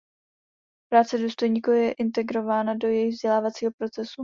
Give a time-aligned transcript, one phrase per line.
[0.91, 4.13] Práce důstojníků je integrována do jejich vzdělávacího procesu.